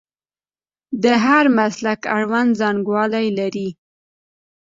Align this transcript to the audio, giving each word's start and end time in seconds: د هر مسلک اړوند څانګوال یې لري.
د 1.03 1.05
هر 1.25 1.45
مسلک 1.57 1.99
اړوند 2.17 2.51
څانګوال 2.59 3.11
یې 3.21 3.29
لري. 3.39 3.69